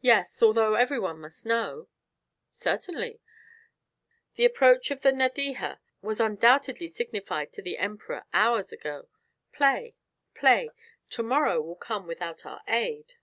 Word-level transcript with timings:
"Yes. 0.00 0.40
Although 0.44 0.74
every 0.76 1.00
one 1.00 1.18
must 1.20 1.44
know." 1.44 1.88
"Certainly. 2.52 3.20
The 4.36 4.44
approach 4.44 4.92
of 4.92 5.00
the 5.00 5.10
Nadeja 5.10 5.80
was 6.00 6.20
undoubtedly 6.20 6.86
signified 6.86 7.52
to 7.54 7.62
the 7.62 7.76
Emperor 7.78 8.22
hours 8.32 8.70
ago. 8.70 9.08
Play, 9.52 9.96
play; 10.36 10.70
to 11.08 11.24
morrow 11.24 11.60
will 11.60 11.74
come 11.74 12.06
without 12.06 12.46
our 12.46 12.62
aid." 12.68 13.14